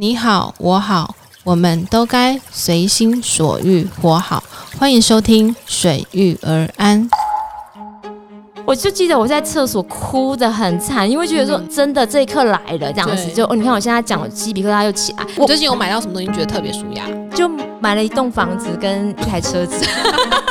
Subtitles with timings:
[0.00, 4.44] 你好，我好，我们都该随心所欲活好。
[4.78, 7.10] 欢迎收听《水遇而安》。
[8.68, 15.26] 我就记得我在厕所哭的很惨，因为觉得说真的这一刻来了，这样子就哦，你看我现在讲鸡皮疙瘩又起来。
[15.38, 17.06] 我最近有买到什么东西觉得特别舒压？
[17.34, 17.48] 就
[17.80, 19.86] 买了一栋房子跟一台车子。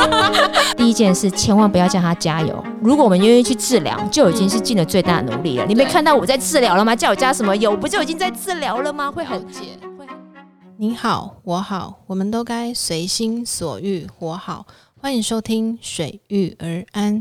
[0.75, 2.63] 第一件事，千万不要叫他加油。
[2.81, 5.65] 如果我们愿意去治疗，就已经是尽了最大的努力了。
[5.67, 6.95] 你没看到我在治疗了吗？
[6.95, 7.77] 叫我加什么油？
[7.77, 9.11] 不就已经在治疗了吗？
[9.11, 9.77] 会很解。
[10.77, 14.65] 你好，我好，我们都该随心所欲活好。
[14.99, 17.19] 欢迎收听《水遇而安》，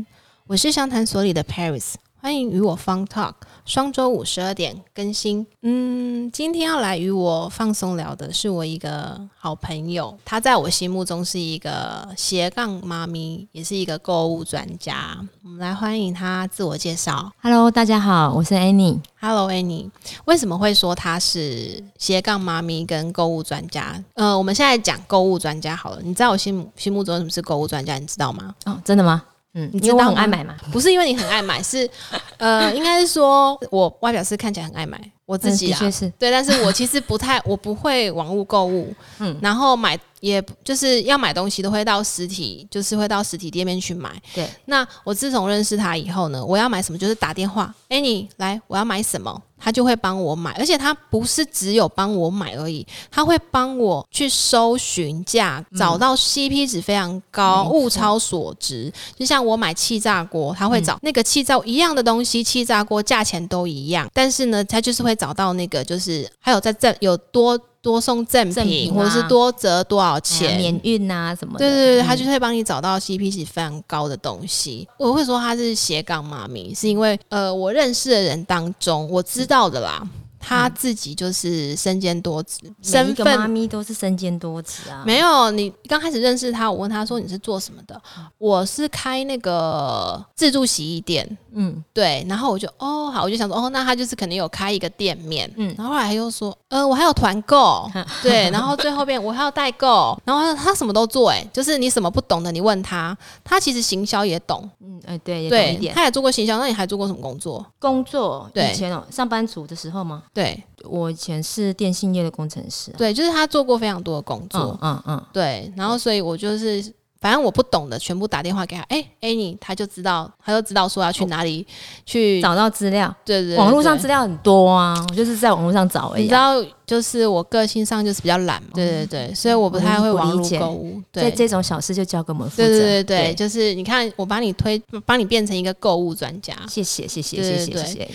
[0.49, 3.33] 我是湘潭所里的 Paris，欢迎与我 Fun Talk，
[3.65, 5.45] 双周五十二点更新。
[5.61, 15.17] 嗯，今天要来与我放松聊的是我一个好朋友，她在我心目中是一个斜杠妈咪，也是一个购物专家。
[15.43, 17.29] 我们来欢迎她自我介绍。
[17.41, 19.01] Hello，大家好，我是 Annie。
[19.19, 19.91] Hello Annie，
[20.23, 24.01] 为什么会说她是斜杠妈咪跟购物专家？
[24.13, 25.99] 呃，我们现在讲购物专家好了。
[26.01, 27.99] 你在我心目心目中什么是购物专家？
[27.99, 28.55] 你知道吗？
[28.63, 29.21] 哦，真的吗？
[29.59, 30.55] 嗯，你知道吗很爱买吗。
[30.71, 31.89] 不是因为你很爱买，是
[32.37, 36.07] 呃，应该是说我外表是看起来很爱买，我自己啊嗯，是。
[36.19, 44.11] 对，但是我其实不太，我不会网络购物，嗯嗯，然后买也就是要买东西都会到实体，就是会到实体店面去买。
[44.33, 58.91] 对，那我自从认识他以后呢，我要买什么就是打电话，哎，你来，我要买什么，他就会帮我买，而且他不是只有帮我买而已，他会帮我去搜寻价，找到 CP 值非常高、物超所值。
[59.15, 71.59] 就像我买气炸锅，他会找那个气炸一样的东西，气炸锅价钱都一样，但是呢，他就是会找到那个就是还有在在有多多送赠品，赠品啊或者是多折多少哎呀钱，免运啊什么的。
[71.59, 74.85] 对对对，嗯他就会帮你找到 CP 值非常高的东西。
[74.97, 80.05] 我会说他是斜杠妈咪，是因为呃，我认识的人当中，我知道的啦，
[80.39, 83.47] 他自己就是身兼多职，每身一个妈。
[83.47, 85.03] 咪都是身兼多职啊。
[85.05, 87.99] 没有，你刚开始认识他，我问他说你是做什么的？
[88.37, 97.89] 我是开那个自助洗衣店，嗯，对，然后我就哦好，我就想说哦，那他就是肯定有开一个店面，嗯嗯，然后后来他又说，呃，我还有团购，
[98.21, 105.95] 对，然后最后边我还有代购，然后他他什么都做、哎，就是你什么不懂的，你问他，他其实行销也懂，嗯，哎，对，也懂一对，点。
[105.95, 107.65] 他也做过行销，那你还做过什么工作？
[107.79, 110.23] 工作对以前哦，上班族的时候吗？
[110.37, 112.97] 对我以前是电信业的工程师、啊。
[112.97, 116.93] 对，就是他做过非常多的工作，嗯嗯嗯，对，然后所以我就是。
[117.19, 118.83] 反正我不懂的，全部打电话给他。
[118.83, 121.65] 哎、哎，你他就知道，他就知道说要去哪里
[122.05, 122.39] 去。
[122.43, 126.21] 找到资料，对对对网络上资料很多啊，我就是在网络上找而已、啊。
[126.21, 131.01] 你知道，就是我个性上就是比较懒嘛，对对对，所以我不太会网络购物。
[131.11, 132.67] 对这这种小事就交给我们负责。
[132.67, 136.53] 对对对对，就是你看，我把你推，帮你变成一个购物专家。
[136.69, 138.11] 谢谢谢谢对谢谢对谢谢。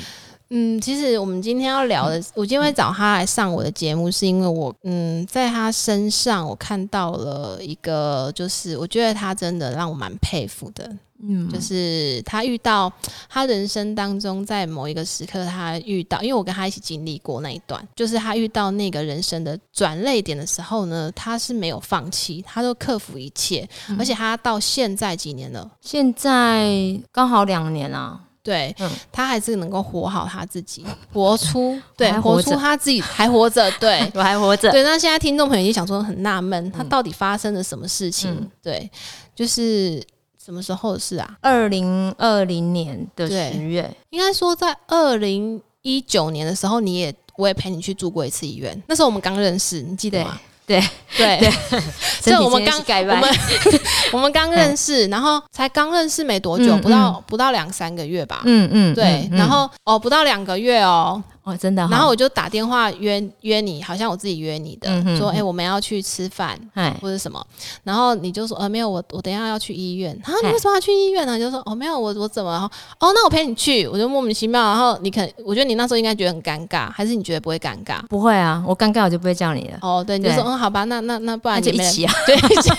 [0.54, 10.94] 嗯，其实我们今天要聊的，我今天会找他来上我的节目，是因为我嗯，在他身上我看到了一个，就是我觉得他真的让我蛮佩服的。
[11.24, 12.92] 嗯，就是他遇到
[13.30, 23.96] 他人生当中在某一个时刻，他遇到，因为我跟他一起经历过那一段，就是他遇到那个人生的转泪点的时候呢，他是没有放弃，他都克服一切，嗯。
[23.98, 26.69] 而且他到现在几年了，现在
[27.12, 34.00] 刚好两年啊，对、嗯他还是能够活好他自己，活出 对还活出他自己还活着，对。
[34.14, 34.70] 我还活着。
[34.70, 38.31] 对，那现在听众朋友也想说很纳闷，他到底发生了什么事情？
[38.32, 38.91] 嗯对，
[39.34, 40.02] 就是
[40.44, 41.36] 什么时候的事啊？
[41.41, 48.82] 二零二零年的对十月，应该说在二零一九年的时候，你也我也陪你去住过一次医院。
[48.88, 50.41] 那时候我们刚认识，你记得吗？
[50.67, 50.81] 对
[51.17, 51.53] 对，对，
[52.23, 53.31] 这我们刚我们
[54.12, 58.43] 我们刚认识，然后才刚认识没多久，嗯不到不到两三个月吧。
[58.45, 59.39] 嗯嗯，对，嗯。
[59.39, 67.44] 然后哦，不到两个月哦，哦，真的哈，然后我就打电话约约你，好像我自己约你的，说哎、我们要去吃饭哎，或者什么，
[67.82, 70.12] 然后你就说呃没有，我我等一下要去医院。
[70.25, 71.36] 啊，你哎为什么要去医院呢？
[71.36, 72.70] 你就说哦没有，我我怎么了
[73.00, 78.00] 哦那我陪你去，我就莫名其妙，然后你肯我觉得你那时候应该觉得很尴尬，还是你觉得不会尴尬？
[78.08, 82.12] 不会啊，我尴尬我就不会叫你了，哦，对，你就说嗯好吧，那那那不然就一起啊。
[82.26, 82.70] 对，一起。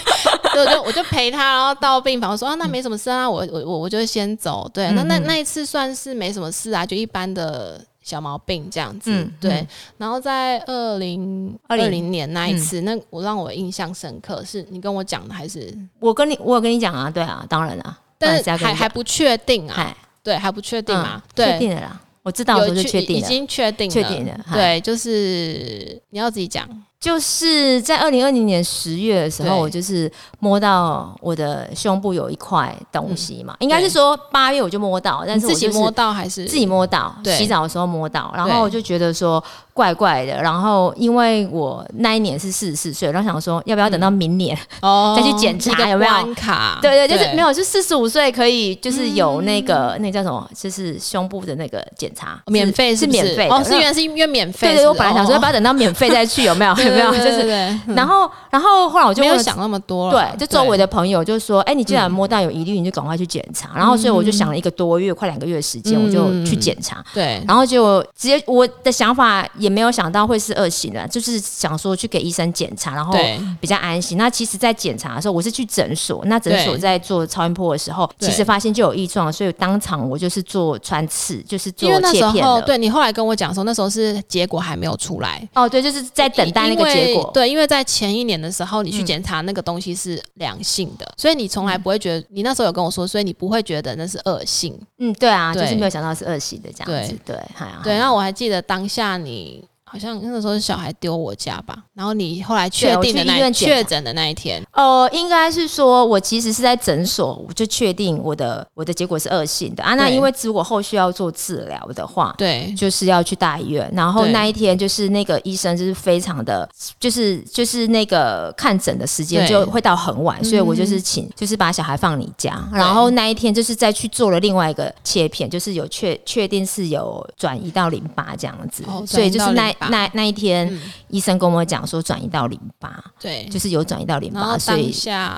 [0.53, 4.69] 对，我就我就陪他，然后到病房，我说啊，那没什么事啊，我我我我就先走。
[4.71, 9.11] 对，那那那一次算是没什么事啊，就一般的小毛病这样子。
[9.11, 9.51] 嗯对。
[9.53, 9.67] 嗯，
[9.97, 12.03] 然后在二零二零。
[12.03, 15.73] 年那一次，那我让我印象深刻，是你跟我讲的还是？
[15.99, 26.67] 我跟你，我有跟你讲啊，对啊，当然啊，但是还还不确定啊，对，还不确定嘛确定了啦，我知道的时候就确确定了，已经确定确定了对，就是你要自己讲，
[27.03, 30.09] 就是在二零二零年十月的时候，我就是
[30.39, 36.45] 摸到我的胸部有一块东西嘛，应该是说八月我就摸到，但是自己是我就是摸到还是？
[36.45, 37.35] 自己摸到，对。
[37.35, 40.41] 洗澡的时候摸到，然后我就觉得说怪怪的。
[40.41, 44.57] 然后因为我那一年是四十四岁，然后想说要不要等到明年？
[44.81, 46.79] 哦 再去检查有没有关卡？
[46.81, 54.67] 对对，就是没有，是四十五岁可以，就是有那个、那叫什么，就是胸部的那个检查，免费是免费哦，是原来是因为免费。
[54.69, 56.71] 对对，我本来想说要不要要等到免费再去，有没有？
[56.71, 57.11] 有没有？
[57.11, 60.31] 就是，对，然后然后后来我就没有想那么多了。
[60.35, 67.03] 对，就周围的朋友就说：“哎、你既然摸到有疑虑，你就赶快去检查。”然后，所以我就想了一个多月，快两个月时间，我就去检查。
[67.13, 73.17] 对，然后就直接我的想法也没有想到会是恶性的，就是想说去给医生检查，然后
[73.61, 74.17] 比较安心。
[74.17, 82.61] 那其实，在检查的时候，我是去诊所，那诊所在做超音波的时候，其实发现就有异状，所以当场我就是做穿刺，就是做切片的。
[82.63, 85.47] 对你后来跟我讲说，那时候是结果还没有出来。
[85.53, 87.31] 哦，对，就是在等待那个结果。
[87.33, 94.79] 对，因为在前一年的时候，你去嗯检查那个东西是良性的，所以你从来不会觉得，你那时候有跟我说，所以你不会觉得那是恶性。
[94.99, 97.15] 嗯，对啊，对就是没有想到是恶性的这样子。
[97.25, 97.37] 对，
[97.83, 99.52] 对，然后我还记得当下你
[99.93, 109.93] 好像那个时候是小孩丢我家吧，然后你后来确定的那院检查确诊的那一天，呃，应该是说，我其实是在诊所，我就确定我的我的结果是恶性的啊。
[109.93, 113.87] 那因为如果后续要做治疗的话，对就是要去大医院。
[113.93, 116.67] 然后那一天就是那个医生就是非常的，
[116.99, 122.67] 就是就是那个看诊的时间就会到很晚，所以我就是请就是把小孩放你家。
[122.73, 130.81] 然后那一天就是再去做了另外一个切片，就是有确确定是有转移到淋巴这样子，哦所以就是那那那一天、嗯。
[131.13, 134.91] 医生跟我讲说转移到淋巴，对，就是有转移到淋巴，所以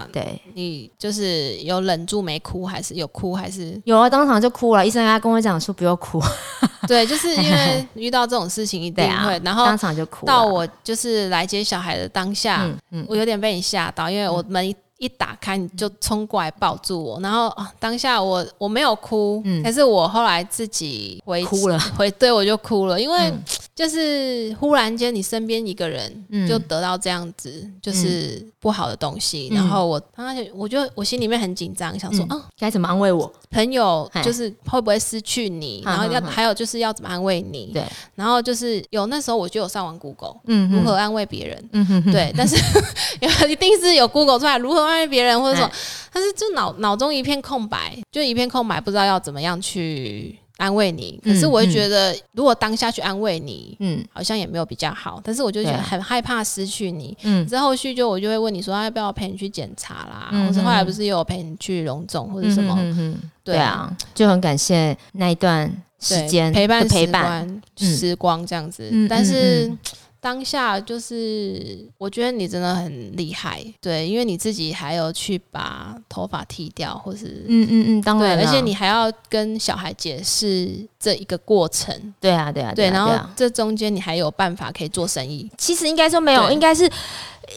[0.10, 0.42] 对。
[0.54, 4.88] 你就是有忍住没哭，还是有哭，还是有啊，当场就哭了。
[4.88, 6.22] 医生还跟我讲说不要哭，
[6.88, 10.32] 对，就是因为遇到这种事情一定会，，然后当场就哭了。
[10.32, 19.62] 到我就是来接小孩的当下，嗯嗯，我有点被你吓到，因为我门一一打开你就冲过来抱住我，然后、啊、当下我我没有哭，嗯。
[19.62, 21.78] 但是我后来自己回哭了。
[21.98, 23.44] 回对我就哭了，因为嗯
[23.76, 26.48] 就是忽然间你身边一个人嗯。
[26.48, 29.56] 就得到这样子就是不好的东西，嗯。
[29.56, 32.38] 然后我当时我就我心里面很紧张，想说嗯。
[32.38, 32.46] 啊。
[32.58, 33.32] 该怎么安慰我？
[33.52, 37.84] 朋友就是会不会失去你，嗯然后要还有就是要怎么安慰你，对，
[38.16, 42.56] 然后就是有那时候我就有上网 Google 嗯如何安慰别人，嗯哼哼，对，但是
[43.50, 45.72] 一定是有 Google 出来如何安慰别人或者说哎，
[46.12, 51.20] 但是就脑脑中一片空白，就一片空白，不知道要怎么样去安慰你。
[51.24, 55.20] 可是嗯我会觉得，如果当下去安慰你，嗯好像也没有比较好。
[55.24, 57.16] 但是我就觉得很害怕失去你。
[57.24, 60.30] 嗯之后后续就我就会问你说，啊要不要陪你去检查啦？
[60.32, 62.76] 嗯或者后来嗯不是有陪你去荣总或者什么？
[62.80, 68.90] 嗯对对啊，就很感谢那一段时间陪伴陪伴，时光这样子。
[68.92, 69.78] 嗯但是、嗯
[70.26, 86.90] 当下就是，我觉得你真的很厉害，对，因为你自己还有去把头发剃掉，或是、嗯嗯嗯，当对，然，而且你还要跟小孩解释这一个过程，对啊对啊对，然后这中间你还有办法可以做生意，其实应该说没有，应该是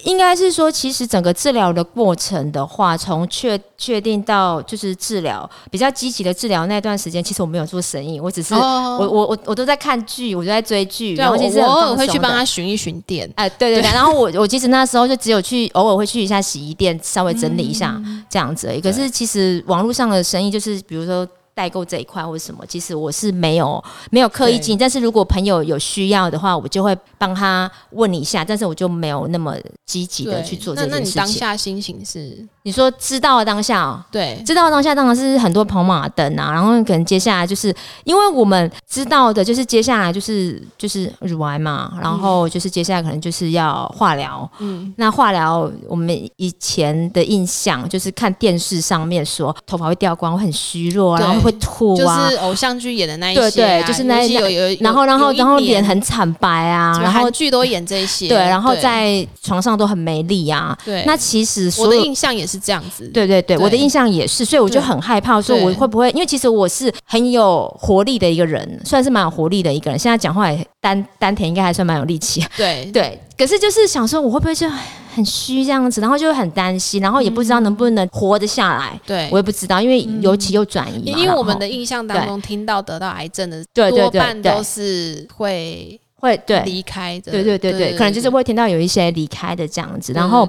[0.04, 8.98] 应该是说，其实整个治疗的过程的话，从确确定到就是治疗比较积极的治疗那段时间，其实我没有做生意，我只是、哦。
[9.00, 17.98] 我我我我都在看剧，我就在追剧，对啊，我然后其实我偶尔会去帮他巡一巡店，哎，对对对，然后我我其实那时候就只有去偶尔会去一下洗衣店，稍微整理一下、
[18.28, 18.82] 这样子而已。
[18.82, 21.26] 可是其实网络上的生意，就是比如说
[21.58, 23.82] 代购这一块或者什么，其实我是没有
[24.12, 24.78] 没有刻意进。
[24.78, 31.16] 但是如果朋友有需要的话，我就会帮他问一下，但是我就没有那么积极的，去做那那你这件事情。
[31.16, 32.46] 当下心情是？
[32.68, 34.04] 你说知道的当下、哦。
[34.12, 51.96] 对，知道的当下当然是很多跑马灯啊，然后可能接下来就是因为我们知道的，就是接下来就是就是乳癌嘛，然后就是接下来可能就是要化疗，嗯，那化疗，我们以前的印象就是看电视上面说头发会掉光，会很虚弱啊，然后会吐啊。
[51.96, 60.76] 就啊，是偶像剧演的那一些、啊，对对就是那尤其有有有，然后然后然后脸很惨白啊，然后剧都演这些，对，然后在床上都很没力啊。
[60.84, 66.10] 对，那其实我所有的印象也是这样子，对对对，对我的印象也是，所以我就很害怕，说我会不会？
[66.10, 69.98] 因为其实我是很有活力的一个人，算是蛮有活力的一个人。
[69.98, 73.20] 现在讲话也丹丹田应该还算蛮有力气，对 对。
[73.36, 74.68] 可是就是想说，我会不会就
[75.14, 79.00] 很虚这样子，然后就很担心，然后也不知道能不能活得下来。
[79.06, 86.60] 对我也不知道，因为尤其又转移嘛，因为我们的印象当中听到得到癌症的，多半对都是会会对。
[86.62, 90.48] 离开的，对对对对，可能就是会听到有一些离开的这样子，然后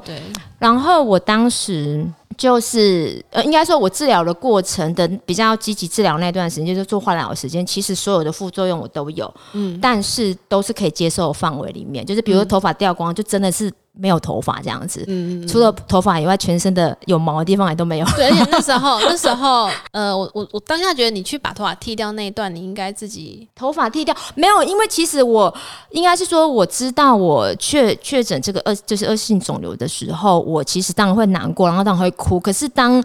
[0.58, 2.06] 然后我当时
[2.40, 12.06] 就是呃，应该说我治疗的过程的比较积极治疗那段时间，就是做化疗的时间，其实所有的副作用我都有，嗯，但是都是可以接受范围里面。
[12.06, 15.04] 就是比如说头发掉光，就真的是没有头发这样子。
[15.08, 18.06] 嗯，除了头发以外，全身的有毛的地方也都没有。
[18.16, 24.64] 对，而且那时候 那时候，呃，我我我当下觉得你去把头发剃掉那一段，你应该自己头发剃掉没有？
[24.64, 25.54] 因为其实我
[25.92, 32.29] 应该是说，我知道我确确诊这个恶就是恶性肿瘤的时候，我其实当然会难过，然后当然会哭。
[32.38, 33.02] 可是当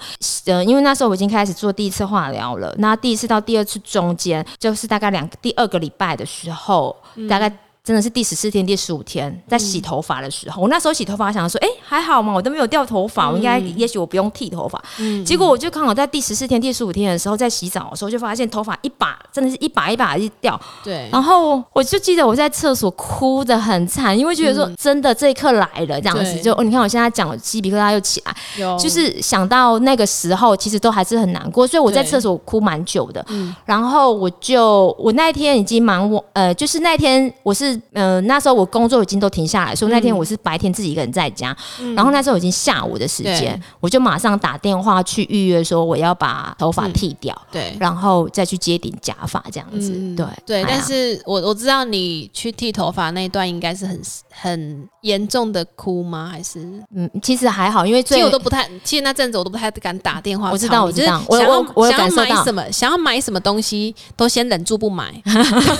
[0.46, 6.96] 呃，因为那时候我已经开始做第一次化疗了，那第一次到第二次中间，就是大概两第二个礼拜的时候，
[7.28, 7.56] 大概。
[7.84, 14.82] 真的是第十四天、第十五天，在洗头发的时候，我那时候洗头发，想说，哎，还好嘛，我都没有掉头发，我应该，也许我不用剃头发。
[15.22, 20.58] 结果我就刚好在第十四天、第十五天的时候，在洗澡的时候，就发现头发一把，真的是一把一把一掉。
[20.82, 21.10] 对。
[21.12, 26.40] 然后我就记得我在厕所哭的很惨，因为觉得说，真的这一刻来了，这样子。
[26.40, 28.34] 就哦你看我现在讲鸡皮疙瘩又起来，
[28.78, 33.22] 就是想到那个时候，其实都还是很难过，所以我在厕所哭蛮久的。
[33.66, 37.73] 然后我就，我那天已经忙我，呃，就是那天我是。
[37.92, 41.56] 嗯，那时候我工作已经都停下来，所以那天我是白天自己一个人在家，
[41.96, 50.64] 然后那时候已经下午的时间，我就马上打电话去预约，说我要把头发剃掉，对，然后再去接顶假发这样子，对对。
[50.64, 54.00] 但是我我知道你去剃头发那一段应该是很
[54.30, 56.28] 很严重的哭吗？
[56.30, 56.60] 还是
[56.94, 60.50] 嗯，其实还好，因为其实我都不太，其实那阵子我都不太敢打电话。
[60.50, 65.12] 我知道，我知道，我我我想要买什么，想要买什么东西都先忍住不买。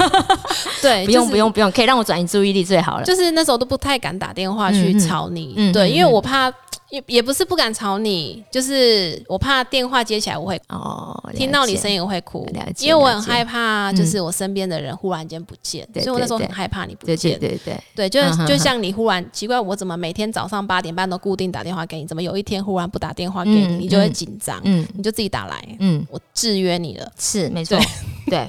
[0.83, 1.84] 对，不用不用不用，可以。
[1.85, 3.05] 让我转移注意力最好了。
[3.05, 6.53] 就是那时候都不太敢打电话去吵你，对，因为我怕，
[6.91, 12.47] 也也不是不敢吵你，就是我怕电话接起来我会哦，听到你声音我会哭，
[12.79, 17.81] 因为我很害怕，就是我身边的人忽然间不见，所以我那时候很害怕你不见，对对对。
[17.95, 27.79] 对，就就像你忽然奇怪，我怎么每天早上八点半都固定打电话给你，怎么有一天忽然不打电话给你，你就会紧张，嗯，你就自己打来，嗯，我制约你了，是没错，
[28.27, 28.49] 对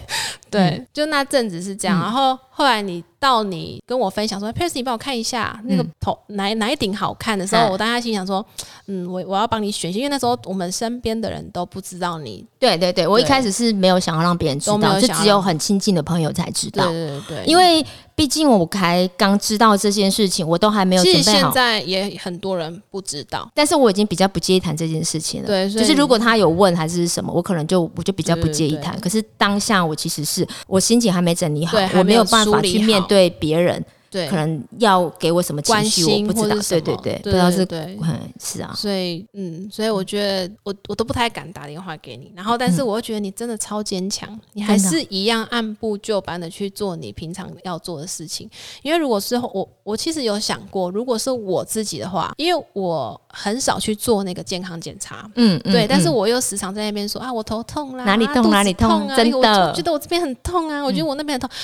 [0.49, 2.37] 对，就那阵子是这样，然后。
[2.57, 8.45] 后来你到你跟我分享说，Percy，你帮我看一下那个头哪哪一顶好看的时候，我当下心想说，
[8.87, 12.45] 嗯，我我要帮你选，因为那时候我们身边的人都不知道你。
[12.59, 16.85] 对对对，我一开始是没有想要让别人知道，就只有很亲近的朋友才知道。
[16.85, 17.85] 对对对，因为。
[18.17, 21.25] 毕竟我才刚知道这件事情，我都还没有准备好。
[21.25, 25.47] 现在也很多人不知道，但是我已经比较不介意谈这件事情了。
[25.47, 28.97] 对，就是如果他有问还是什么，我可能就我就比较不介意谈。
[29.01, 33.83] 可是当下我其实是我心情还没整理好，我没有办法去面对别人。
[34.15, 36.55] 对，可能要给我什么关系，我不知道。
[36.69, 37.99] 对对对，不知道是对，
[38.39, 38.73] 是啊。
[38.73, 42.31] 所以，嗯，所以我觉得我我都不太敢打电话给你。
[42.33, 48.49] 然后，但是我又觉得你真的超坚强，你还是一样按部就班的去做你平常要做的事情。
[48.83, 55.85] 因为如果是我，我其实有想过，如果是我自己的话，因为我很少去做那个健康检查，嗯，对。
[55.85, 61.57] 但是我又时常在那边说啊，我头痛啦，哪里痛哪里痛啊，真的，觉得我这边很痛啊，我觉得我那边很痛，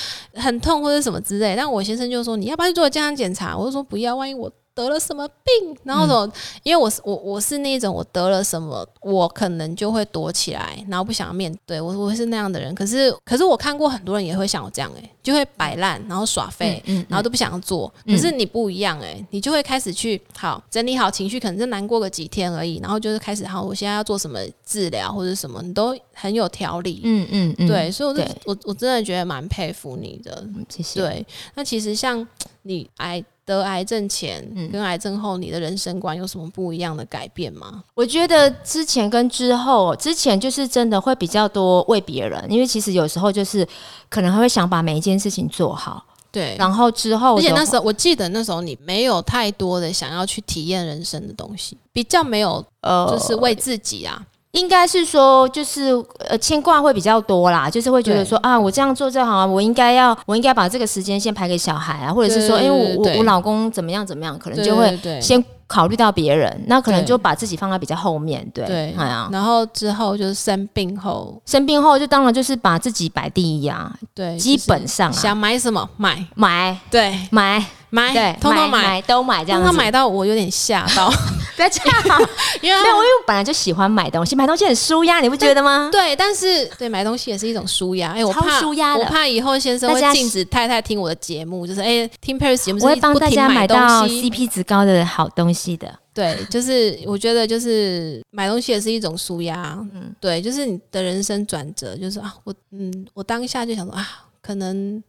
[0.44, 1.56] 很痛或者什么之类。
[1.56, 2.41] 但我先生就说。
[2.42, 3.56] 你要不要去做健康检查？
[3.56, 4.52] 我就说不要，万一我。
[4.74, 5.78] 得了什么病？
[5.84, 6.32] 然后说，
[6.64, 11.80] 因为我是我我是那种我得了什么，我可能就会躲起来，然后不想要面对。
[11.82, 12.74] 我我是那样的人。
[12.74, 17.94] 可是可是我看过很多人也会像我这样哎，就会摆烂，然后耍废，然后都不想要做。
[18.06, 27.02] 可是你不一样哎，你就会开始去好整理好情绪，可能就难过个几天而已，然后就是开始好，我现在要做什么治疗或者什么，你都很有条理。
[27.04, 30.44] 嗯嗯，对，所以我我我真的觉得蛮佩服你的。
[30.70, 31.02] 谢谢。
[31.02, 31.26] 对，
[31.56, 32.26] 那其实像
[32.62, 33.24] 你癌。
[33.52, 34.42] 得癌症前
[34.72, 37.84] 跟癌症后，你的人生观有什么不一样的改变吗？
[37.94, 43.68] 我觉得之前跟之后，之前就是真的会比较多为别人，因为其实有时候就是
[44.10, 46.06] 可能会想把每一件事情做好。
[46.32, 54.26] 对，然后之后，而且那时候我记得那时候你没有太多的想要去体验人生的东西，比较没有呃，就是为自己啊。
[54.52, 55.92] 应该是说，就是
[56.30, 65.44] 呃，牵挂会比较多啦，就是会觉得说啊，我这样做就好啊，我应该要，我应该把这个时间先排给小孩啊，或者是说，因为我我我老公怎么样怎么样，可能就会先。
[65.72, 68.94] 考虑到别人，那可能就把自己放在比较后面，对，对，
[69.32, 76.26] 然后之后就是生病后，生病后就当然就是把自己摆第一啊，对，基本上想买什么买。
[76.36, 77.66] 买，对，买。
[77.90, 81.10] 买，对，通通买都买这样子，买到我有点吓到，
[81.56, 82.20] 不要这样，
[82.62, 85.90] 因为没有，因为我本来就喜欢买东西，买东西很舒压，你不觉得吗？
[85.92, 95.94] 对，但是对买东西也是一种舒压，哎，我怕舒压我怕以后先生会禁止太太听我的节目，就是哎，听 Paris 节目，我会帮大家买到 CP 值高的好东西的。
[96.14, 104.06] 对，就是我觉得就是买东西也是一种舒压，嗯，对，就是你的人生转折，就是啊，我嗯，我当下就想说啊，
[104.42, 105.02] 可能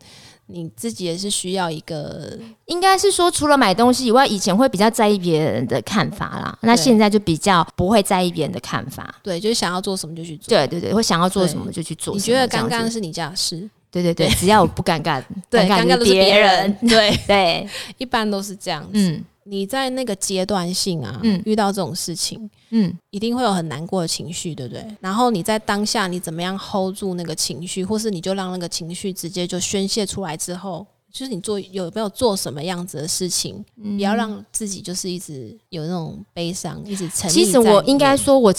[0.46, 12.14] 你自己也是需要一个，应该是说除了买东西以外，以前会比较在意别人的看法啦，那现在就比较不会在意别人的看法，对，就是想要做什么就去做，对对对，会想要做什么就去做。
[12.14, 13.68] 你觉得刚刚是你家的事？
[13.90, 17.14] 对对对，只要我不尴尬， 对，尴尬的是别人，对。
[17.26, 17.68] 对，
[17.98, 18.90] 一般都是这样子。
[18.94, 24.86] 嗯，你在那个阶段性啊，遇到这种事情，嗯，一定会有很难过的情绪，对不对？
[25.00, 30.86] 然后你在当下，你怎么样 hold 住那个情绪，或是你就让那个情绪直接就宣泄出来之后。
[31.12, 37.28] 就是你做有没有做什么样子的事情，不要让自己就是一直有那种悲伤，一直沉。
[37.28, 38.50] 其实我应该说，我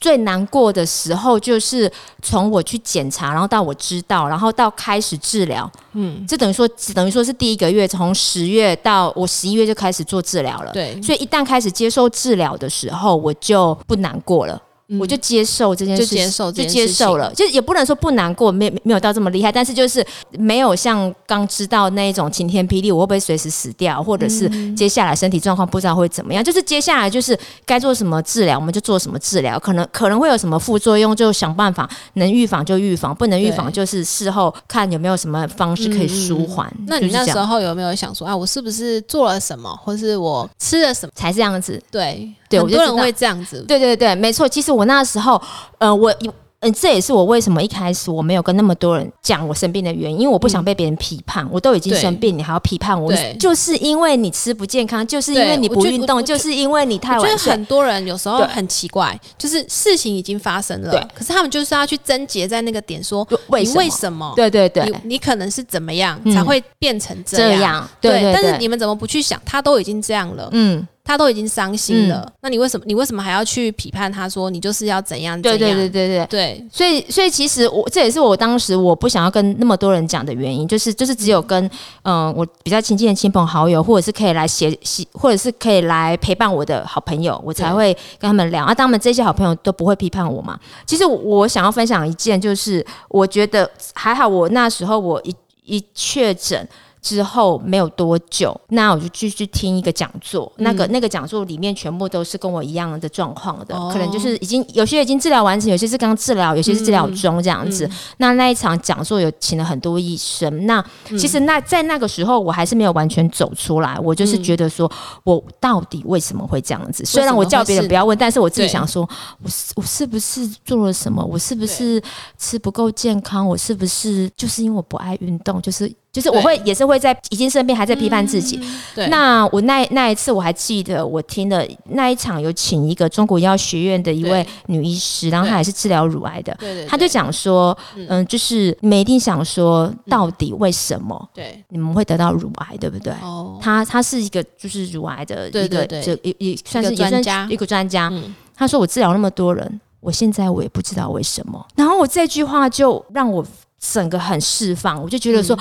[0.00, 1.90] 最难过的时候就是
[2.22, 5.70] 从我去检查，然后到我知道，然后到开始治疗。
[5.92, 10.72] 嗯，这等于说等于说是第一个月，从十月到我十一月就开始做治疗了。
[10.72, 14.62] 对，所以一旦开始接受治疗的时候，我就不难过了。
[14.98, 20.04] 我就接受这件事，就接受，就接受了，就也不能说不难过，没没有到这么厉害，但是就是
[20.38, 36.72] 没有像刚知道那一种晴天霹雳，我会不会随时死掉，或者是接下来身体状况不知道会怎么样，就是接下来就是该做什么治疗，我们就做什么治疗，可能可能会有什么副作用，就想办法能预防就预防，不能预防就是事后看有没有什么方式可以舒缓。
[36.86, 41.82] 那你那时候有没有想说啊，我是不是做了什么，或是我吃了什么才这样子？
[41.90, 42.32] 对。
[42.48, 43.62] 对，很多人会这样子。
[43.68, 44.48] 对对对，没错。
[44.48, 45.42] 其实我那时候，
[45.78, 46.14] 呃，我
[46.60, 51.48] 嗯，这也是我为什么一开始我没有跟那么多人讲我生病的原因，因为我不想被别人批判。
[51.52, 53.12] 我都已经生病，你还要批判我？
[53.38, 57.52] 就是因为你吃不健康，就是因为你不运动，就是因为你太晚睡。
[57.52, 64.32] 很多人有时候很奇怪，就是事情已经发生了，可是他们就是要去贞结在那个点，说你为什么？
[64.36, 67.88] 对对对，你可能是怎么样才会变成这样？
[68.00, 70.86] 对，但是你们怎么不去想，他都已经这样了，嗯。
[71.08, 74.28] 他都已经伤心了，那你为什么你为什么还要去批判他？
[74.28, 75.40] 说你就是要怎样？
[75.40, 76.66] 对对对对对对。
[76.70, 81.70] 所以所以其实我这也是我当时我不想要跟那么多人讲的原因，就是就是只有跟
[82.02, 88.66] 嗯我比较亲近的亲朋好友，或者是可以来写写，或者是可以来陪伴我的好朋友，我才会跟他们聊。
[88.66, 90.60] 啊，他们这些好朋友都不会批判我嘛。
[90.84, 95.34] 其实我想要分享一件，就是我觉得还好，我那时候我一
[95.64, 96.68] 一确诊。
[97.00, 100.50] 之后没有多久，那我就继续听一个讲座。
[100.56, 107.88] 那个那个讲座里面全部都是跟我一样的状况的，可能就是已经有些已经治疗完成，有些是刚治疗，有些是治疗中这样子。
[108.18, 110.66] 那那一场讲座有请了很多医生。
[110.66, 110.84] 那
[111.18, 113.98] 其实那在那个时候，我还是没有完全走出来。
[114.02, 114.90] 我就是觉得说，
[115.24, 117.04] 我到底为什么会这样子？
[117.04, 119.08] 虽然我叫别人不要问，但是我自己想说，
[119.42, 121.24] 我是我是不是做了什么？
[121.24, 122.02] 我是不是
[122.36, 123.46] 吃不够健康？
[123.46, 125.62] 我是不是就是因为我不爱运动？
[125.62, 125.92] 就是。
[126.18, 128.60] 就是我会也是会在已经生病还在批判自己。
[128.92, 136.52] 对，那我那那一次我还记得，我听了那一场有请一个中国医药学院的一位女医师，然后她也是治疗乳癌的。
[136.58, 137.76] 对对，她就讲说，
[138.08, 141.28] 嗯，就是你们一定想说，到底为什么？
[141.32, 143.12] 对，你们会得到乳癌，对不对？
[143.22, 148.12] 哦，她她是一个就是乳癌的一个就也也算是专家一个专家。
[148.56, 151.64] 她说我治疗那么多人，我现在我也不知道为什么。
[151.76, 153.46] 然后我这句话就让我
[153.78, 155.56] 整个很释放，我就觉得说。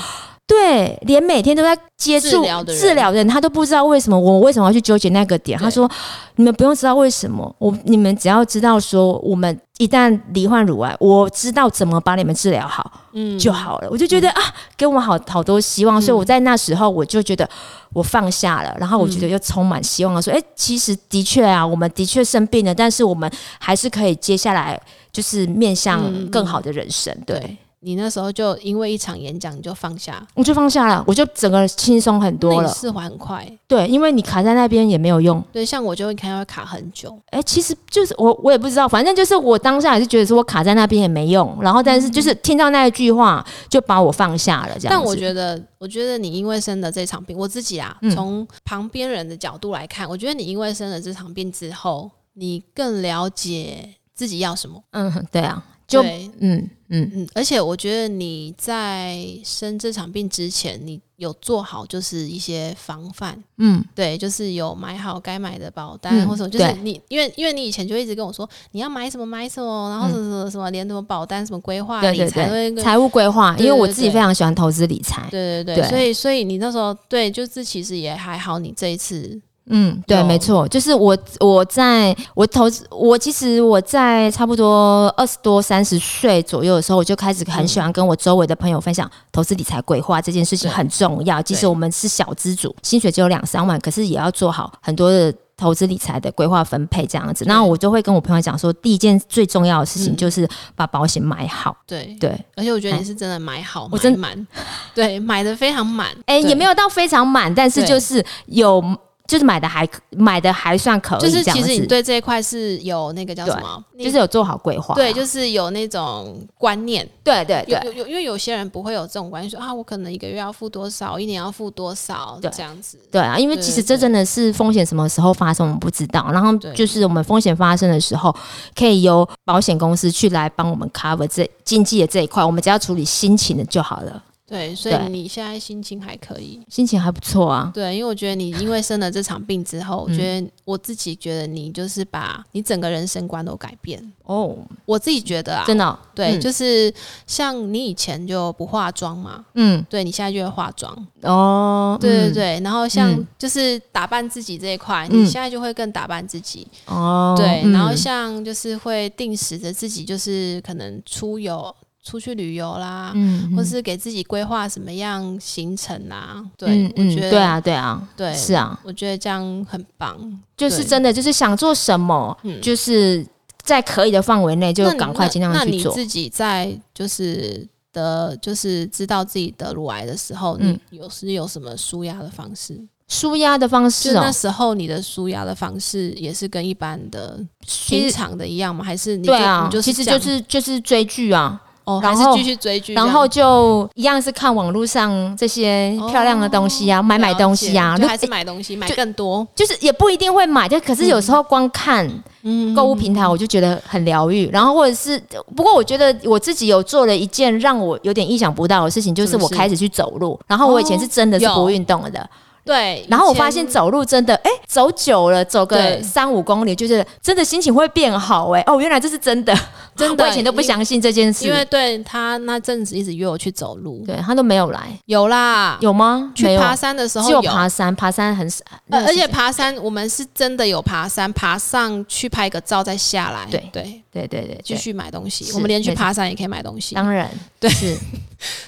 [0.48, 2.30] 对，连每天都在接触
[2.66, 5.60] 治疗的人，他都不知道为什么我为什么要去纠结那个点。
[5.60, 5.92] 他说
[6.38, 14.42] ：“你们不用知道为什么，我你们只要知道说，我们一旦罹患乳癌，我知道怎么把你们治疗好，嗯，就好了。”我就觉得啊，
[14.78, 16.02] 给我们好好多希望。
[16.02, 17.48] 所以我在那时候我就觉得
[17.92, 20.22] 我放下了，然后我觉得又充满希望了。
[20.22, 23.30] 说：“哎，其实的确啊，我们的确生病了，但是我们
[23.60, 24.82] 还是可以接下来
[25.12, 27.58] 就是面向更好的人生。”对。
[27.80, 33.48] 你那时候就因为一场演讲，你就放下，我就放下了，我就整个轻松很多了，释怀很快。
[33.68, 35.44] 对，因为你卡在那边也没有用。
[35.52, 37.18] 对，像我就会看要卡很久。
[37.30, 41.56] 哎，其实就是我，我也不知道，反正就是我当下也是觉得说我卡在那边也没用。
[41.62, 44.78] 然后，但是就是听到那一句话，就把我放下了。
[44.80, 44.90] 这样。
[44.90, 54.82] 但我觉得，我觉得你因为生了这场病，我自己啊，从旁边人的角度来看，我觉得你因为生了这场病之后，你更了解自己要什么。
[54.92, 55.64] 嗯，对啊。
[55.88, 56.70] 就嗯嗯。
[56.90, 79.42] 嗯，而且我觉得你在生这场病之前，你有做好就是一些防范，嗯，对，就是有买好该买的保单或者就是你，因为因为你以前就一直跟我说你要买什么买什么，然后什么什么什么连什么保单什么规划理财财务规划，因为我自己非常喜欢投资理财，对对对，所以所以你那时候对，就是其实也还好，你这一次。
[79.70, 91.42] 嗯，对，没错，就是我，我在我投资，我其实我在差不多二十多、三十岁左右的时候，我就开始很喜欢跟我周围的朋友分享投资理财规划这件事情很重要。
[91.42, 97.44] 即使我们是小资主，薪水只有两三万，可是也要做好很多的投资理财的规划分配这样子。
[97.46, 101.76] 那我就会跟我朋友讲说，第一件最重要的事情就是把保险买好。
[101.86, 104.48] 对对，而且我觉得你是真的买好，我真满，
[104.96, 106.16] 对，买的非常满。
[106.26, 108.82] 哎，也没有到非常满，但是就是有。
[109.28, 117.08] 就是买的还买的还算可以，就是其实你对这一块是有那个叫什么，就是有做好规划啊，对，就是有那种观念。
[117.24, 122.98] 对对对有有有，因为有些人不会有这种观念，说啊，我可能一个月要付多少，一年要付多少，对这样子。
[123.12, 128.34] 对啊，因为其实这真的是风险什么时候发生我们不知道，然后就是我们风险发生的时候，
[128.74, 136.60] 可以由保险公司去来帮我们 cover 这经济的这一块，我们只要处理心情的就好了，对，所以你现在心情还可以。
[136.70, 137.70] 心情还不错啊。
[137.74, 144.02] 对，因为我觉得你 因为生了这场病之后，我觉嗯得我自己觉得你就是把你整个人生观都改变。
[144.24, 146.40] 哦，我自己觉得啊，真的哦、对，嗯。
[146.42, 146.94] 就是
[147.26, 149.86] 像你以前就不化妆嘛，嗯。
[149.90, 152.00] 对你现在就会化妆，哦，嗯。
[152.00, 153.28] 对对对，然后像嗯。
[153.38, 155.24] 就是打扮自己这一块，嗯。
[155.24, 161.74] 你现在就会更打扮自己，哦，对，嗯然后像就是会定时的自己就是可能出游
[162.08, 170.18] 出去旅游啦，嗯或是给自己规划什么样行程啊，对，嗯我觉得对啊，对啊，对，是啊，我觉得这样很棒，
[170.56, 172.62] 就是真的就是想做什么，嗯。
[172.62, 173.26] 就是
[173.64, 175.66] 在可以的范围内就赶快尽量去做。
[175.66, 180.80] 那你自己在就是的，就是知道自己得乳癌的时候，嗯。
[180.90, 182.80] 你有是有什么舒压的方式？
[183.10, 184.22] 舒压的方就式哦。
[184.26, 188.84] 那，时候你的舒压的方式也是跟一般的平常的一样吗？
[188.84, 199.48] 还是你就对啊你，就是其实就是就是追剧啊，哦，然后还是继续追剧，然后就一样是看网络上这些漂亮的东西啊，买买东西啊，还是买东西，买更多。
[199.56, 202.06] 就是也不一定会买，就可是有时候光看
[202.44, 204.50] 嗯购物平台，我就觉得很疗愈。
[204.52, 205.18] 然后或者是，
[205.56, 210.38] 不过我觉得我自己有做了一件让我有点意想不到的事情，就是我开始去走路。
[210.46, 212.30] 然后我以前是真的是不运动的，
[212.68, 219.58] 对，然后我发现走路真的，哎、走久了，走个三五公里，就是真的心情会变好、哎，哦，原来这是真的，
[219.96, 226.32] 真的 我以前都不相信这件事，因为对他那阵子一直约我去走路，对他都没有来，有啦，有吗？
[226.38, 235.52] 没有，去爬山的时候只有爬山，爬山很少，呃，而且爬山我们是真的有爬山，爬上去拍个照再下来，对对，对对对，对继续买东西。
[235.54, 236.96] 我们连去爬山也可以买东西。
[236.96, 237.70] 当然，对。
[237.70, 237.96] 是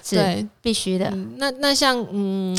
[0.03, 2.57] 是 对，必须的，嗯，那那像嗯，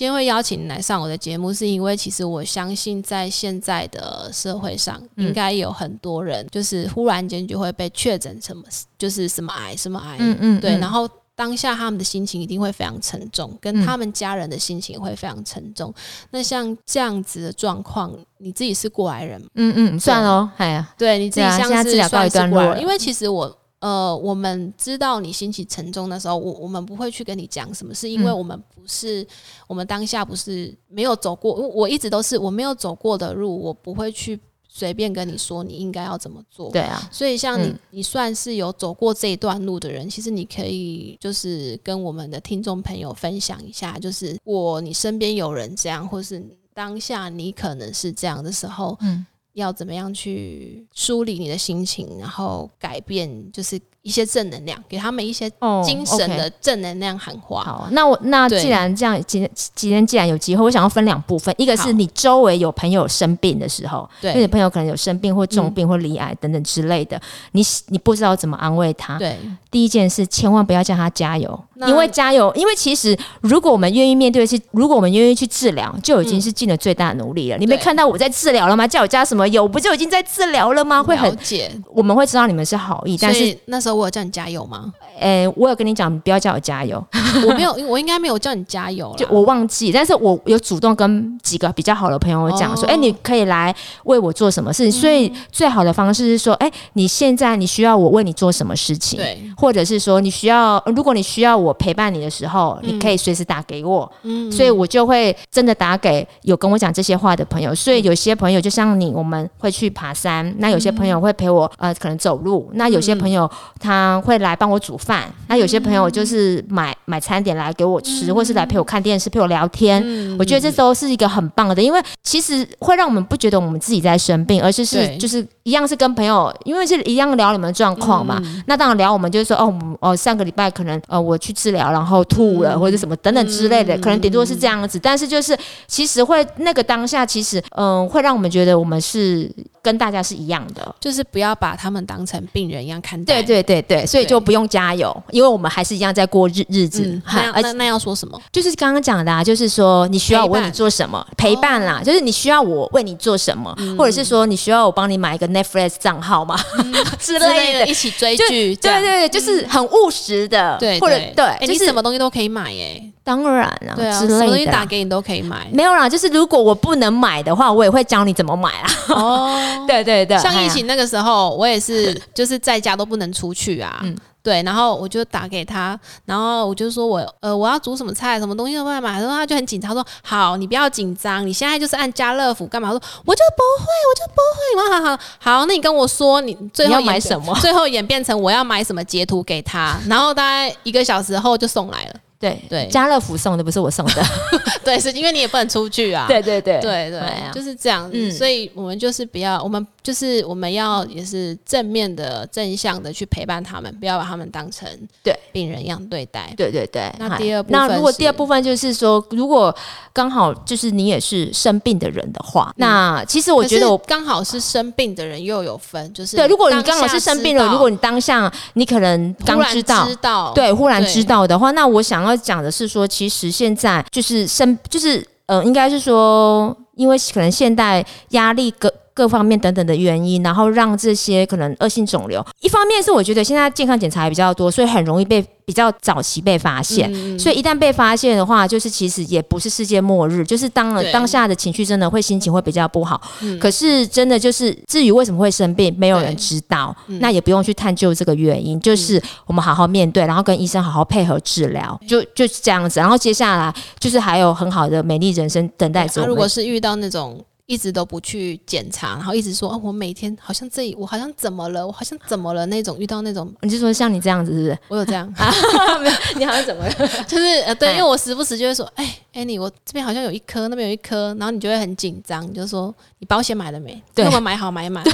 [0.00, 8.62] 今天会邀请你来上我的节目，是因为其实我相信在现在的社会上，嗯应该有很多人就是忽然间就会被确诊什么，
[8.96, 11.06] 就是什么癌什么癌，嗯嗯，对，嗯然后。
[11.36, 15.90] 当下他们的心情一定会非常沉重，跟嗯他们家人的心情也会非常沉重。
[16.32, 19.46] 那像这样子的状况，你自己是过来人吗？
[19.54, 28.38] 嗯嗯，算了哦，哎呀，对你自己对啊像是算是过来人，因为其实我呃，我们知道你心情沉重的时候，我我们不会去跟你讲什么，是因为嗯。
[28.38, 29.26] 我们不是、
[29.66, 34.38] 我们当下不是没有走过，我我一直都是我没有走过的路，我不会去
[34.68, 36.70] 随便跟你说你应该要怎么做。
[36.70, 37.78] 对啊，所以，像你，嗯。
[37.90, 49.26] 你算是有走过这一段路的人，其实你可以就是跟我们的听众朋友分享一下，就是我你身边有人这样，或是当下你可能是这样的时候，嗯
[49.60, 57.62] 要怎么样去梳理你的心情，然后改变就是一些正能量，给他们一些哦精神的正能量喊话。
[57.62, 67.20] 好，那我那既然这样，今今天既然有机会，我想要分两部分，一个是你周围有朋友生病的时候，因为你朋友可能有生病或重病或离癌等等之类的，
[67.52, 69.18] 你你不知道怎么安慰他。
[69.18, 69.36] 对，
[69.70, 77.58] 第一件事，千万不要叫他加油，因为加油，因为其实如果我们愿意面对是，如果我们愿意去治疗，就已经是尽了最大的努力了。
[77.58, 78.86] 你没看到我在治疗了吗？
[78.86, 81.02] 叫我加什么油，不就已经在治疗了吗？
[81.02, 81.70] 会很，解。
[81.92, 84.92] 我们会知道你们是好意，但是，那时候我有叫你加油吗？
[85.18, 87.04] 诶、我有跟你讲，不要叫我加油，
[87.46, 89.26] 我没有，我应该没有叫你加油就。
[89.30, 93.74] 我忘记，但是我有主动跟几个比较好的朋友讲说，哦哎、你可以来
[94.04, 95.00] 为我做什么事情。
[95.00, 99.18] 所以最好的方式是说，哎、你现在你需要我为你做什么事情？
[99.18, 107.74] 对，或者是说你需要，如果你需要我陪伴你的时候，你可以随时打给我，嗯所以我就会真的打给有跟我讲这些话的朋友。
[107.74, 113.48] 所以有些朋友就像你，我们会去爬山，那有些朋友会陪我呃可能走路，那有些朋友
[113.80, 120.02] 他会来帮我煮饭，那有些朋友就是买买餐点来给我吃，或是来陪我看电视、陪我聊天。
[120.04, 120.36] 嗯。
[120.38, 128.40] 我觉得这都是一个很棒的，因为其实会让我们不觉得我们自己在生病，而是是就是一样是跟朋友，因为是一样聊你们的状况嘛。
[128.42, 134.98] 嗯那当然聊我们就是说哦，哦上个礼拜可能呃我去治疗，然后吐了、嗯或者什么等等之类的，嗯可能顶多是这样子。
[134.98, 139.50] 但是就是其实会那个当下，其实嗯、会让我们觉得我们是
[139.82, 140.94] 跟大家是一样的。
[141.00, 143.42] 就是不要把他们当成病人一样看待。
[143.42, 147.02] 对对对对，所以就不用加油，因为我们还是一样在过日日子。
[147.04, 147.22] 嗯，
[147.54, 148.40] 那那那要说什么？
[148.52, 156.56] 就是刚刚讲的啊，就是说你需要我为你做什么陪伴啦，就是你需要我为你做什么，或者是说你需要我帮你买一个 Netflix 账号嘛
[157.18, 157.86] 之之类的。
[157.86, 164.66] 一起追剧，对对对，就是很务实的，对或者对，哎，你就是什么东西都可以买耶，当然啊，对啊，之什么东西。
[164.66, 168.86] 打给你都可以买没有啦，就是如果我不能买的话，我也会教你怎么买啊。
[169.08, 169.84] 哦。
[169.88, 174.00] 对对对，像疫情那个时候，我也是就是在家都不能出去啊。
[174.04, 182.88] 嗯对，然后我就打给他，然后我就说我呃我要煮什么菜，什么东西都不能买，然后他就很紧张，说好，你不要紧张，你现在就是按家乐福干嘛？
[182.88, 184.60] 我说我就不会，我就不会。
[184.76, 192.14] 我说好好好，那你跟我说你最你要后买什么最后演变成我要买什么截图给他，然后大概一个小时后就送来了。
[192.40, 194.22] 对对家乐福送的不是我送的，
[194.82, 196.26] 对，是因为你也不能出去啊。
[196.28, 198.12] 对对对对对啊，就是这样子。
[198.14, 204.88] 嗯所以我们就是不要，我们就是我们要也是正面的、正向的去陪伴他们，不要把他们当成
[205.22, 206.52] 对病人一样对待。
[206.56, 207.12] 对对对。
[207.18, 209.74] 那第二部那如果第二部分就是说，如果
[210.12, 214.00] 刚好就是你也是生病的人的话，那其实我觉得我。
[214.10, 237.10] 刚好是生病的人又有分，就是对，如果你刚好是生病了，如果你当下你可能刚知道，知道，对，忽然知道的话，那我想要要讲的是说，其实现在就是生，就是呃，应该是说，因为可能现代压力更各方面等等的原因，然后让这些可能恶性肿瘤，一方面是我觉得现在健康检查也比较多，所以很容易被比较早期被发现。
[237.12, 243.20] 嗯所以一旦被发现的话，就是其实也不是世界末日，就是当了当下的情绪真的会心情会比较不好。
[243.42, 252.98] 嗯可是真的就是至于为什么会生病，没有人知道，嗯那也不用去探究这个原因，就是我们好好面对，然后跟医生好好配合治疗，就就是这样子。
[252.98, 256.24] 然后接下来就是还有很好的美丽人生等待着。
[256.24, 264.78] 如果是遇到那种一直都不去检查，然后一直说哦，我每天好像这里我好像怎么了，我好像怎么了那种，遇到那种你就说像你这样子是不是？
[264.88, 265.32] 我有这样，
[266.36, 266.92] 你好像怎么了？
[267.28, 274.02] 就是呃，对，哎因为我时不时就会说，哎、，Annie，我这边好像有一颗，那边有一颗，然后你就会很紧张，你就说你保险买了没？
[274.16, 275.04] 对那我买好买满，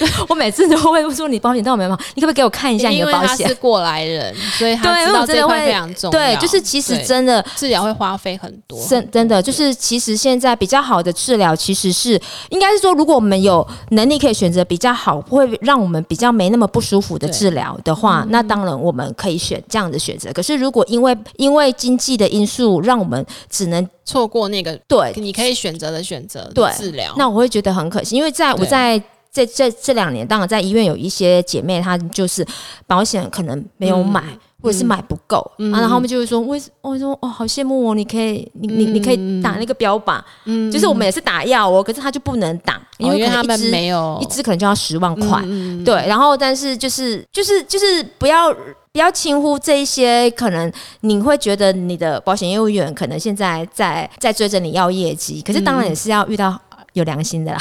[0.28, 1.98] 我每次都会说你保险到没有？
[2.14, 3.54] 你可不可以给我看一下你的保险为他是？
[3.56, 6.18] 过来人， 所以他对知道这块非常重要。
[6.18, 20.32] 对，就是其实真的治疗会花费很多，真真的就是，其实现在比较好的治疗，其实是应该是说，如果我们有能力可以选择比较好，会让我们比较没那么不舒服的治疗的话，那当然我们可以选这样的选择。
[20.32, 27.12] 可是如果因为因为经济的因素，让我们只能错过那个对，你可以选择的选择治疗。
[27.16, 29.02] 那我会觉得很可惜，因为在我在。
[29.32, 32.46] 这这这两年，当然在医院有一些姐妹，她就是
[32.86, 45.40] 保险可能没有买，嗯或者是买不够，嗯啊然后他们就会说，为什我说哦，好羡慕哦，你可以，你你你可以打那个标靶，嗯就是我们也是打药哦，可是他就不能打，因为他们为可能一支、没有一支可能就要十万块，
[45.84, 48.52] 对，然后但是就是就是就是不要
[48.90, 50.70] 不要轻忽这一些，可能
[51.02, 56.60] 你会觉得你的保险业务员可能现在在在追着你要业绩，可是当然也是要遇到
[56.94, 57.58] 有良心的啦，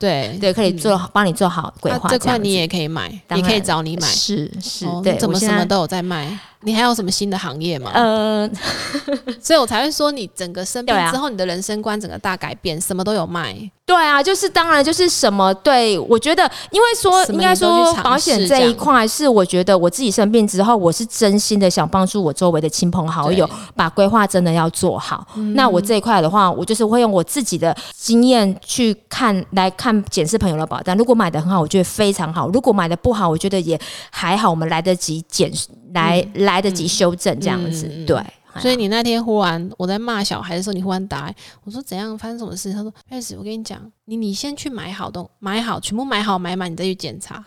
[0.00, 4.08] 对对，可以做好帮你做好规划这块你也可以买，当也可以找你买。
[4.08, 6.38] 是是，哦对，怎么什么都有在卖？
[6.62, 7.90] 你还有什么新的行业吗？
[7.94, 8.48] 呃，
[9.40, 13.56] 所以我才会说，你整个生病之后，你的人生观整个大改变，什么都有卖。
[13.86, 25.26] 对啊，就是当然就是什么对我觉得，因为说应该说保险这一块是我觉得我自己生病之后，我是真心的想帮助我周围的亲朋好友，把规划真的要做好。
[25.54, 30.96] 那我这一块的话，我就是会用我自己的经验去看来看检视朋友的保单。
[30.96, 33.78] 如果买的很好，我觉得非常好；如果买的不好，我觉得也
[34.10, 35.50] 还好，我们来得及检
[35.94, 37.88] 来、来得及修正这样子。
[38.06, 38.16] 对，
[38.58, 41.34] 所以你那天忽然我在骂小孩的时候，你忽然打来，
[41.64, 42.72] 我说怎样发生什么事？
[42.72, 47.42] 他说：“开始我跟你讲，你你先去买好东买好，全部买好买满，你再去检查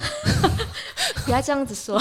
[1.25, 1.99] 不要这样子说。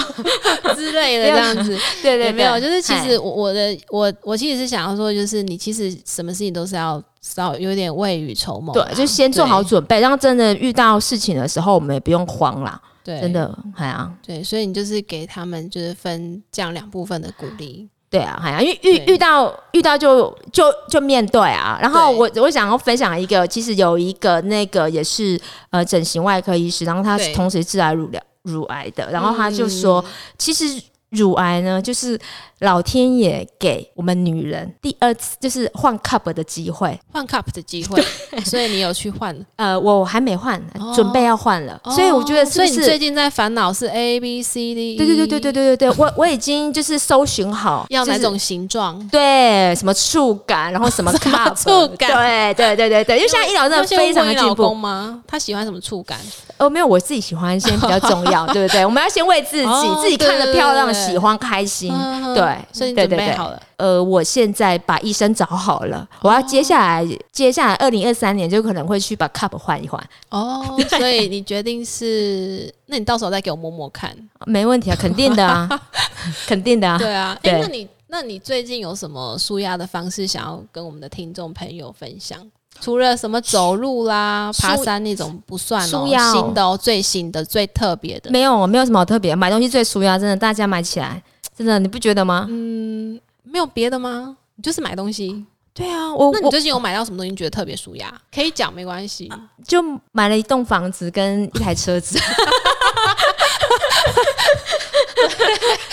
[0.75, 1.77] 之类的这样子。
[2.01, 12.81] ”对对也没有，就是其实我我的我我其实是想要说，就是你其实什么事情都是要稍有点未雨绸缪啦，对，就先做好准备，让真的遇到事情的时候，我们也不用慌啦。
[13.03, 17.89] 对，真的，哎呀，对，所以你就是给他们就是分这样两部分的鼓励。
[18.13, 21.79] 对啊，哎呀，因为遇遇到遇到就就就面对啊。
[21.81, 25.39] 然后我我想要分享一个，其实有一个那个也是
[25.71, 27.33] 呃整形外科医师，然后他对。
[27.33, 30.11] 同时治癌乳疗乳癌的，然后他就说，嗯。
[30.37, 32.19] 其实乳癌呢，就是
[32.63, 36.97] 老天爷给我们女人第二次就是换 cup 的机会。
[37.11, 38.01] 换 cup 的机会，
[38.45, 49.05] 所以你有去换， 呃，我还没换，哦准备要换了，所以我觉得是所以你最近在烦恼是 A B C D，E，对对对对对对对对，我我已经就是搜寻好就是要哪种形状？
[49.09, 54.73] 对什么触感，然后什么 cup 触感对对对对对，因为现在医疗真的非常的进步。
[54.73, 55.21] 吗？
[55.27, 56.19] 他喜欢什么触感？
[56.57, 58.85] 哦，没有，我自己喜欢先比较重要， 对不对？
[58.85, 61.91] 我们要先为自己、哦自己看着漂亮、对对对喜欢、开心。
[61.93, 63.61] 嗯对所以你准备好了。
[63.77, 74.15] 呃，我现在把医生找好了，我要接下来接下来二零二三年就可能会去把 cup 换一换，哦，所以你决定是，那你到时候再给我摸摸看。
[74.45, 75.69] 没问题啊，肯定的啊，
[76.47, 76.97] 肯定的啊。
[76.97, 82.39] 对啊，那你那你最近有什么舒压的方式想要跟我们的听众朋友分享？
[82.81, 88.31] 除了什么走路啦、爬山那种不算哦，新的哦，最新的、最特别的。
[88.31, 91.21] 没有，没有什么好特别，买东西最舒压，真的，大家买起来，
[91.55, 92.47] 真的，你不觉得吗？
[92.49, 94.37] 嗯，没有别的吗？
[94.55, 95.45] 你就是买东西。
[95.73, 97.33] 对啊，我我那你最近有买到什么东西？
[97.35, 98.21] 觉得特别舒压？
[98.33, 99.31] 可以讲，没关系。
[99.65, 102.19] 就买了一栋房子跟一台车子。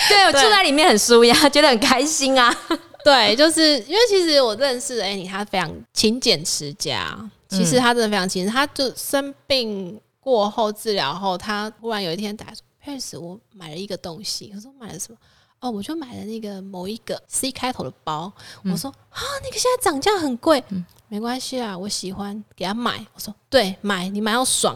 [0.09, 2.55] 对，我住在里面很舒压， 觉得很开心啊。
[3.03, 7.17] 对，就是因为其实我认识的 Annie，她非常勤俭持家。
[7.49, 15.17] 其实她真的非常勤俭，她就生病过后治疗后，她忽然有一天打来说：“Paris，我买了一个东西。”我说：“买了什么？”
[15.61, 18.31] 哦，我就买了那个某一个 C 开头的包。
[18.65, 20.63] 我说：“啊，那个现在涨价很贵。
[21.07, 23.05] 没关系啊，我喜欢，给他买。
[23.13, 24.73] 我说对，买你买要爽。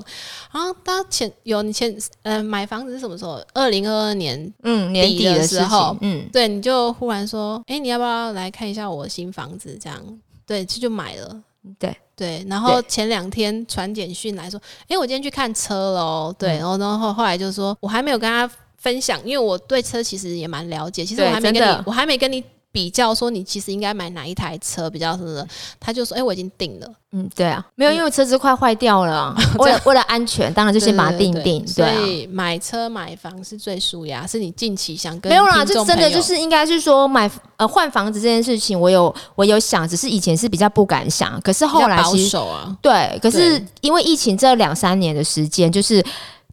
[0.51, 3.41] 然后他前有你前呃买房子是什么时候？
[3.53, 9.77] 二零二二年嗯，年底的时候嗯，对，你就忽然说，哎、你要不要来看一下我的新房子？
[9.81, 9.99] 这样，
[10.45, 11.41] 对，这就买了。
[11.79, 16.35] 对对，然后前两天传简讯来说，哎、我今天去看车了哦。
[16.37, 18.47] 对，然后然后后来就说，我还没有跟他
[18.85, 25.47] 分享，因为我对车其实也蛮了解，其实我还没跟，你我还没跟你比较说你其实应该买哪一台车比较什么的。
[25.79, 31.73] 他就说，哎、我已经定了，嗯，对啊，没有，因为车子快坏掉了， 为了 为了安全，当然就先把它定定，对。
[31.73, 31.91] 所啊。
[32.05, 46.03] 以买车买房是最舒压，是你近期想跟没有啦，就真的就是应该是说买呃换房子这件事情，我有我有想，只是以前是比较不敢想，可是后来其实守啊，对，可是因为疫情这两三年的时间，就是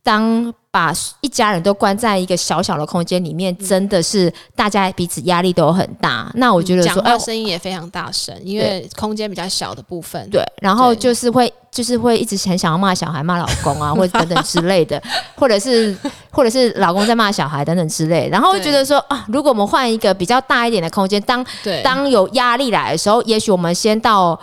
[0.02, 6.30] 当把一家人都关在一个小小的空间里面，真的是大家彼此压力都很大。
[6.34, 10.28] 那我觉得讲说，哎、话声音也非常大声，因为空间比较小的部分。
[10.30, 15.00] 对，然后就是会就是会一直很想要骂小孩、骂老公啊， 或者等等之类的，
[15.36, 15.96] 或者是
[16.30, 18.28] 或者是老公在骂小孩等等之类。
[18.30, 24.38] 然后会觉得说啊，如果我们换一个比较大一点的空间，当对，当有压力来的时候，也许我们先到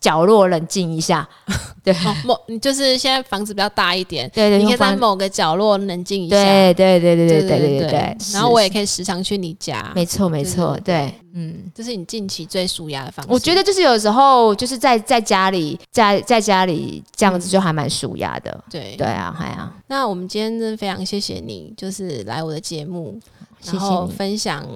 [0.00, 1.28] 角落冷静一下。
[1.82, 6.36] 对，哦，某你就是现在房子比较大一点，对对，你可以在某个角落冷静一下。
[6.36, 8.16] 对对对对对对对。
[8.32, 11.70] 然后我也可以时常去你家，没错没错，对对，嗯。
[11.74, 13.32] 这是你近期最舒压的方式。
[13.32, 18.62] 我觉得就是有时候就是在在家里，在在家里这样子就还蛮舒压的。
[18.70, 23.18] 对对啊，还啊，那我们今天真的非常谢谢你，就是来我的节目，
[23.64, 24.66] 然后分享。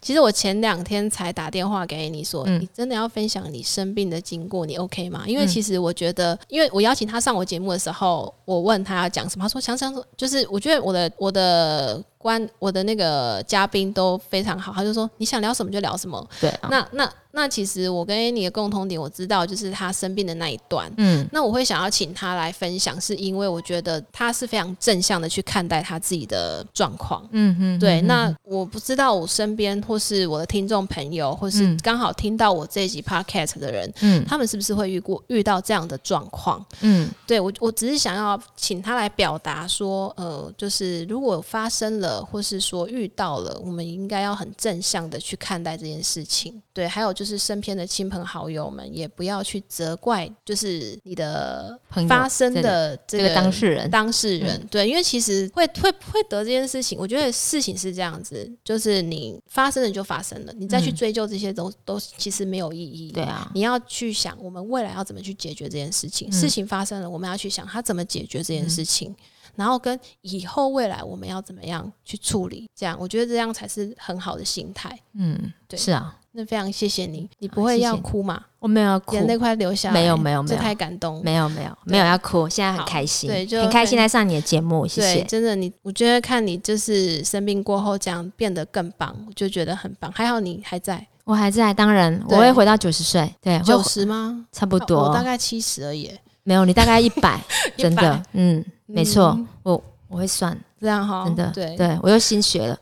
[0.00, 5.24] 其实我前两天才打电话给你说，嗯你真的要分享你生病的经过，你 OK 吗？
[5.26, 16.24] 因为嗯其实我觉得，因为我邀请他上我节目的时候，我问他要讲什么，他说想想说，就是我觉得我的我的关我的那个嘉宾都非常好，他就说你想聊什么就聊什么。
[16.40, 20.92] 对啊，那那那其实我跟 Annie 的共同点，我知道就是他生病的那一段。
[20.98, 27.26] 嗯那我会想要请他来分享，是因为我觉得他是非常正向的去看待他自己的状况。
[27.32, 36.62] 嗯嗯，对，嗯那我不知道我身边或是我的听众朋友，或是嗯刚好听到我这一集 podcast 的人，嗯他们是不是会遇过遇到这样的状况？
[36.82, 46.60] 嗯对我，我只是想要请他来表达说，呃，就是如果发生了，或是说遇到了，我们应该要很正向的去看待这件事情。
[46.72, 63.12] 对，还有就是身边的亲朋好友们，也不要去责怪，就是你的发生的这个这个当事人，当事人，对，因为其实会会会得这件事情，我觉得事情是这样子，就是你发生了就发生了，你再去嗯追究这些都、都其实没有意义。
[63.12, 66.28] 对啊，你要去想，我们未来要怎么去解决这件事情。
[66.30, 69.14] 嗯事情发生了，我们要去想他怎么解决这件事情，
[69.56, 72.68] 然后跟以后未来我们要怎么样去处理。
[72.74, 74.98] 这样，我觉得这样才是很好的心态。
[75.14, 78.42] 嗯，对是啊，那非常谢谢你，你不会要哭吗？
[78.58, 81.20] 我没有要哭，眼泪快流下来，没有没有没有这太感动。
[81.24, 85.24] 没有没有没有要哭，现在很好开心，对就很开心很来上你的节目，谢对，谢。
[85.24, 90.10] 真的你，我觉得看你就是生病过后这样变得更棒，我就觉得很棒。
[90.12, 94.44] 还好你还在我还在，当然我对会回到九十岁，对，九十吗？
[94.50, 96.10] 差不我多大，概七十而已，
[96.44, 97.40] 没有你大概一百，
[97.78, 102.78] 真的嗯，没错嗯，我我会算，这样哈，真的，对，对我又新学了，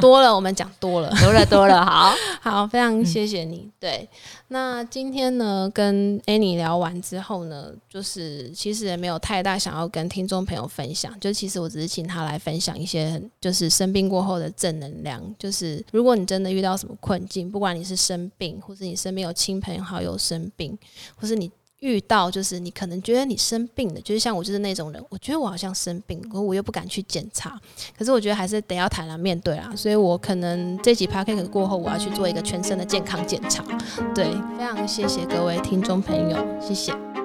[0.00, 1.08] 多了我们讲多了。
[1.22, 3.70] 多了多了，好， 好，非嗯常谢谢你。
[3.78, 4.08] 对，
[4.48, 15.22] 那今天呢，跟 Annie 聊完之后呢，就是其实也没有太大想要跟听众朋友分享，就其实我只是请他来分享一些就是生病过后的正能量。
[15.38, 20.76] 就是如果你真的遇到什么困境，不管你是生病，或是你身边有亲朋好友生病，
[21.14, 21.48] 或是你
[21.80, 27.58] 遇到就是你可能觉得你生病了，就是像我就是那种人，我觉得我好像生病，可我又不敢去检查，
[27.96, 33.64] 可是我觉得还是得要坦然面对啊，所以我可能这几 p o d c a s 过后，我要去做一个全身的健康检查。
[34.14, 34.24] 对，
[34.56, 37.17] 非常谢谢各位听众朋友，谢谢。